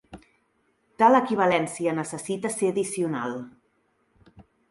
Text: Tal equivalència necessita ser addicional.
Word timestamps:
Tal 1.03 1.17
equivalència 1.19 1.93
necessita 1.99 2.51
ser 2.55 2.71
addicional. 2.75 3.37